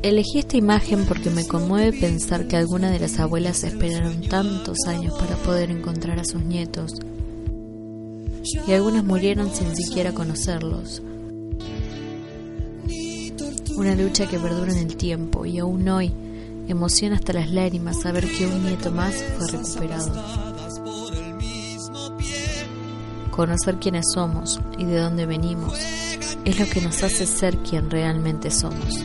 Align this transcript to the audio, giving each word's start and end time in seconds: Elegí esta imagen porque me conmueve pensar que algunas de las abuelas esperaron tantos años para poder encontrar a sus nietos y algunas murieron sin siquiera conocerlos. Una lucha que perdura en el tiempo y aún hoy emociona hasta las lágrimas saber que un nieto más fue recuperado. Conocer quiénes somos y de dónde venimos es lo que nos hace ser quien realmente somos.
Elegí 0.00 0.38
esta 0.38 0.56
imagen 0.56 1.06
porque 1.06 1.28
me 1.28 1.44
conmueve 1.44 1.98
pensar 1.98 2.46
que 2.46 2.56
algunas 2.56 2.92
de 2.92 3.00
las 3.00 3.18
abuelas 3.18 3.64
esperaron 3.64 4.20
tantos 4.22 4.78
años 4.86 5.18
para 5.18 5.34
poder 5.34 5.72
encontrar 5.72 6.20
a 6.20 6.24
sus 6.24 6.40
nietos 6.42 6.92
y 8.66 8.72
algunas 8.72 9.04
murieron 9.04 9.50
sin 9.52 9.74
siquiera 9.74 10.12
conocerlos. 10.12 11.02
Una 13.76 13.96
lucha 13.96 14.28
que 14.28 14.38
perdura 14.38 14.72
en 14.72 14.78
el 14.78 14.96
tiempo 14.96 15.44
y 15.44 15.58
aún 15.58 15.88
hoy 15.88 16.12
emociona 16.68 17.16
hasta 17.16 17.32
las 17.32 17.50
lágrimas 17.50 18.00
saber 18.00 18.28
que 18.30 18.46
un 18.46 18.64
nieto 18.64 18.92
más 18.92 19.14
fue 19.36 19.48
recuperado. 19.48 20.12
Conocer 23.32 23.76
quiénes 23.76 24.06
somos 24.14 24.60
y 24.78 24.84
de 24.84 24.98
dónde 25.00 25.26
venimos 25.26 25.76
es 26.44 26.58
lo 26.58 26.66
que 26.66 26.80
nos 26.80 27.02
hace 27.02 27.26
ser 27.26 27.56
quien 27.58 27.90
realmente 27.90 28.52
somos. 28.52 29.04